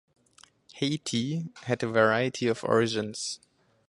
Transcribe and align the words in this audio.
Heiti 0.79 1.55
had 1.65 1.83
a 1.83 1.87
variety 1.87 2.47
of 2.47 2.63
origins. 2.63 3.39